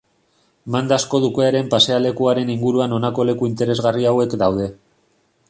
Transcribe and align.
Mandasko 0.75 1.19
Dukearen 1.25 1.69
pasealekuaren 1.73 2.51
inguruan 2.55 2.97
honako 2.99 3.27
leku 3.33 3.53
interesgarri 3.53 4.09
hauek 4.15 4.37
daude. 4.47 4.73